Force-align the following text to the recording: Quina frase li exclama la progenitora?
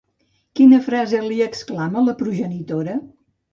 Quina 0.59 0.79
frase 0.85 1.19
li 1.27 1.37
exclama 1.49 2.05
la 2.09 2.17
progenitora? 2.25 2.99